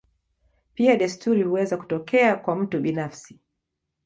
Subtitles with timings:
[0.73, 3.39] Pia desturi huweza kutokea kwa mtu binafsi.